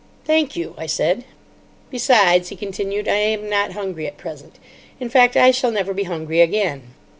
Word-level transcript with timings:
"Thank 0.25 0.55
you," 0.55 0.73
I 0.79 0.87
said. 0.87 1.25
"Besides," 1.91 2.49
he 2.49 2.55
continued, 2.55 3.07
"I 3.07 3.17
am 3.17 3.47
not 3.47 3.73
hungry 3.73 4.07
at 4.07 4.17
present. 4.17 4.55
In 4.99 5.09
fact, 5.09 5.37
I 5.37 5.51
shall 5.51 5.69
never 5.69 5.93
be 5.93 6.05
hungry 6.05 6.41
again." 6.41 6.95